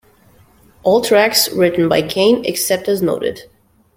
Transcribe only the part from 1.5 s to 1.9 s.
written